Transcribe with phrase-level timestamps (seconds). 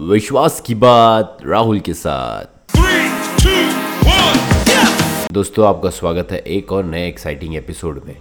[0.00, 2.44] विश्वास की बात राहुल के साथ।
[2.76, 3.06] Three,
[3.38, 3.62] two,
[4.08, 5.32] one.
[5.32, 8.16] दोस्तों आपका स्वागत है एक और नए एक्साइटिंग एपिसोड में।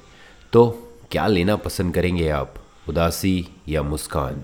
[0.53, 0.65] तो
[1.11, 2.53] क्या लेना पसंद करेंगे आप?
[2.89, 4.41] उदासी या मुस्कान?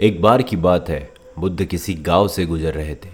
[0.00, 3.12] एक बार की बात है बुद्ध किसी गाँव से गुजर रहे थे।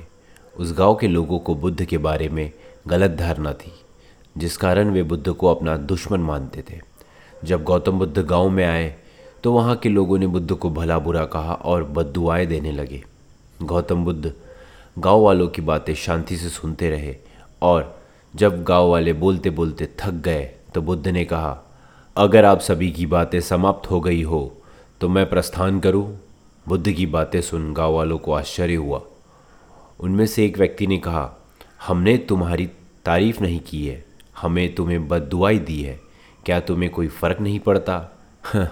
[0.57, 2.51] उस गाँव के लोगों को बुद्ध के बारे में
[2.87, 3.73] गलत धारणा थी
[4.39, 6.81] जिस कारण वे बुद्ध को अपना दुश्मन मानते थे।
[7.45, 8.95] जब गौतम बुद्ध गाँव में आए
[9.45, 13.05] तो वहाँ के लोगों ने बुद्ध को भला बुरा कहा और बददुआएँ देने लगे।
[13.63, 14.33] गौतम बुद्ध
[14.99, 17.17] गाँव वालों की बातें शांति से सुनते रहे
[17.63, 18.03] और
[18.35, 21.59] जब गाँव वाले बोलते बोलते थक गए तो बुद्ध ने कहा,
[22.17, 24.41] अगर आप सभी की बातें समाप्त हो गई हो
[25.01, 26.21] तो मैं प्रस्थान करूँ?
[26.69, 29.01] बुद्ध की बातें सुन गाँव वालों को आश्चर्य हुआ
[30.01, 31.31] उनमें से एक व्यक्ति ने कहा,
[31.87, 32.67] हमने तुम्हारी
[33.05, 34.05] तारीफ़ नहीं की है,
[34.41, 36.01] हमें तुम्हें बददुआई दी है,
[36.47, 38.19] क्या तुम्हें कोई फ़र्क नहीं पड़ता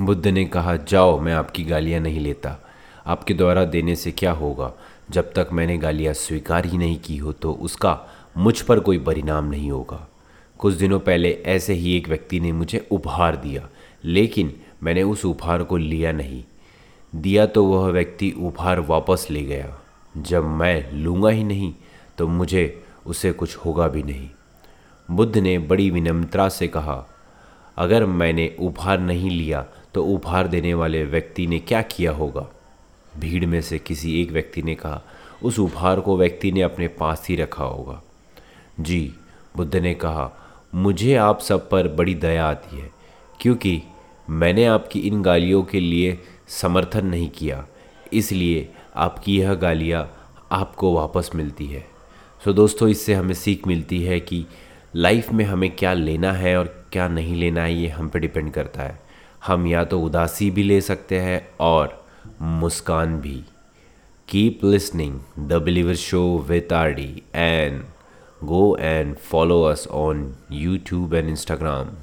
[0.00, 2.58] बुद्ध ने कहा, जाओ, मैं आपकी गालियाँ नहीं लेता
[3.06, 4.72] आपके द्वारा देने से क्या होगा?
[5.10, 7.98] जब तक मैंने गालियाँ स्वीकार ही नहीं की हो तो उसका
[8.36, 10.06] मुझ पर कोई परिणाम नहीं होगा।
[10.60, 13.68] कुछ दिनों पहले ऐसे ही एक व्यक्ति ने मुझे उपहार दिया,
[14.04, 16.42] लेकिन मैंने उस उपहार को लिया नहीं।
[17.12, 19.78] दिया तो वह व्यक्ति उपहार वापस ले गया।
[20.14, 21.72] जब मैं लूँगा ही नहीं
[22.18, 24.28] तो मुझे उसे कुछ होगा भी नहीं।
[25.08, 27.04] बुद्ध ने बड़ी विनम्रता से कहा,
[27.76, 29.64] अगर मैंने उपहार नहीं लिया
[29.94, 32.48] तो उपहार देने वाले व्यक्ति ने क्या किया होगा?
[33.18, 35.02] भीड़ में से किसी एक व्यक्ति ने कहा,
[35.42, 38.02] उस उपहार को व्यक्ति ने अपने पास ही रखा होगा।
[38.80, 39.14] जी,
[39.56, 40.30] बुद्ध ने कहा,
[40.74, 42.90] मुझे आप सब पर बड़ी दया आती है,
[43.40, 43.82] क्योंकि
[44.30, 46.18] मैंने आपकी इन गालियों के लिए
[46.48, 47.66] समर्थन नहीं किया।
[48.12, 50.10] इसलिए आपकी यह गालियाँ
[50.52, 51.86] आपको वापस मिलती है।
[52.44, 54.46] सो दोस्तों, इससे हमें सीख मिलती है कि
[54.96, 58.52] लाइफ में हमें क्या लेना है और क्या नहीं लेना है, ये हम पे डिपेंड
[58.52, 59.00] करता है।
[59.46, 62.01] हम या तो उदासी भी ले सकते हैं और
[62.41, 63.43] मुस्कान भी
[64.29, 67.83] keep listening the believer show with R D and
[68.45, 71.95] go and follow us on YouTube and Instagram.